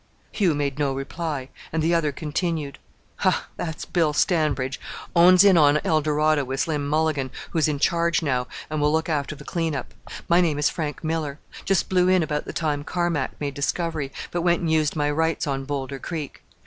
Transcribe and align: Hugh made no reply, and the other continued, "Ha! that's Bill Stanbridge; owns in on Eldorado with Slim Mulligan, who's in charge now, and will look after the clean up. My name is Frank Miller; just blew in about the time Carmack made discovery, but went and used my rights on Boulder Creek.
Hugh 0.31 0.55
made 0.55 0.79
no 0.79 0.93
reply, 0.95 1.49
and 1.71 1.83
the 1.83 1.93
other 1.93 2.11
continued, 2.11 2.79
"Ha! 3.17 3.45
that's 3.55 3.85
Bill 3.85 4.13
Stanbridge; 4.13 4.79
owns 5.15 5.43
in 5.43 5.59
on 5.59 5.77
Eldorado 5.85 6.43
with 6.43 6.61
Slim 6.61 6.87
Mulligan, 6.87 7.29
who's 7.51 7.67
in 7.67 7.77
charge 7.77 8.23
now, 8.23 8.47
and 8.71 8.81
will 8.81 8.91
look 8.91 9.09
after 9.09 9.35
the 9.35 9.43
clean 9.45 9.75
up. 9.75 9.93
My 10.27 10.41
name 10.41 10.57
is 10.57 10.71
Frank 10.71 11.03
Miller; 11.03 11.37
just 11.65 11.87
blew 11.87 12.07
in 12.09 12.23
about 12.23 12.45
the 12.45 12.51
time 12.51 12.83
Carmack 12.83 13.39
made 13.39 13.53
discovery, 13.53 14.11
but 14.31 14.41
went 14.41 14.61
and 14.61 14.71
used 14.71 14.95
my 14.95 15.11
rights 15.11 15.45
on 15.45 15.65
Boulder 15.65 15.99
Creek. 15.99 16.41